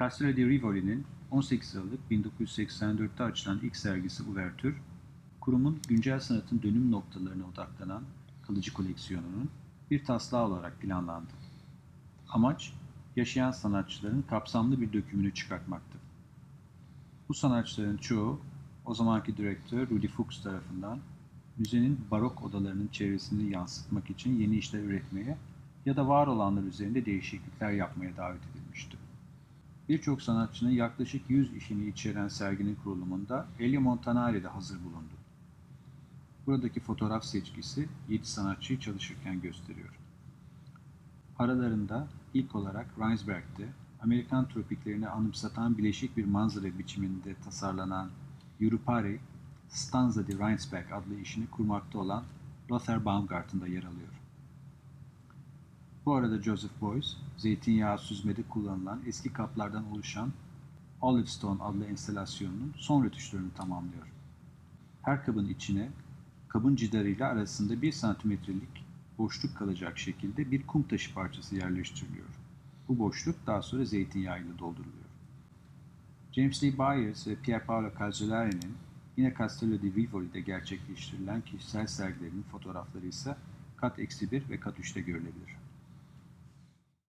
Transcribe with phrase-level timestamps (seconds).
[0.00, 4.76] Castello di Rivoli'nin 18 Aralık 1984'te açılan ilk sergisi Uvertür,
[5.40, 8.02] kurumun güncel sanatın dönüm noktalarına odaklanan
[8.46, 9.50] kalıcı koleksiyonunun
[9.90, 11.32] bir taslağı olarak planlandı.
[12.28, 12.72] Amaç,
[13.16, 15.98] yaşayan sanatçıların kapsamlı bir dökümünü çıkartmaktı.
[17.28, 18.40] Bu sanatçıların çoğu,
[18.84, 20.98] o zamanki direktör Rudy Fuchs tarafından
[21.58, 25.36] müzenin barok odalarının çevresini yansıtmak için yeni işler üretmeye
[25.86, 28.99] ya da var olanlar üzerinde değişiklikler yapmaya davet edilmişti.
[29.90, 35.14] Birçok sanatçının yaklaşık 100 işini içeren serginin kurulumunda Elio Montanari de hazır bulundu.
[36.46, 39.98] Buradaki fotoğraf seçkisi 7 sanatçıyı çalışırken gösteriyor.
[41.38, 43.68] Aralarında ilk olarak Rheinsberg'de
[44.02, 48.10] Amerikan tropiklerini anımsatan bileşik bir manzara biçiminde tasarlanan
[48.60, 49.20] Yurupari,
[49.68, 52.24] Stanza di Rheinsberg adlı işini kurmakta olan
[52.70, 54.12] Lothar Baumgarten'da yer alıyor.
[56.06, 60.32] Bu arada Joseph Beuys, zeytinyağı süzmede kullanılan eski kaplardan oluşan
[61.00, 64.06] Olive Stone adlı enstalasyonunun son rötuşlarını tamamlıyor.
[65.02, 65.88] Her kabın içine
[66.48, 68.84] kabın cidarıyla arasında 1 santimetrelik
[69.18, 72.28] boşluk kalacak şekilde bir kum taşı parçası yerleştiriliyor.
[72.88, 75.10] Bu boşluk daha sonra zeytinyağıyla dolduruluyor.
[76.32, 78.74] James Lee Byers ve Pier Paolo Calzolari'nin
[79.16, 83.36] yine Castello di Rivoli'de gerçekleştirilen kişisel sergilerinin fotoğrafları ise
[83.76, 85.56] kat eksi 1 ve kat 3'te görülebilir.